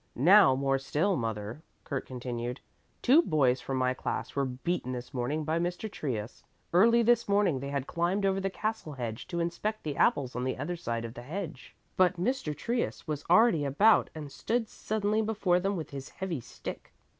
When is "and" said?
14.15-14.31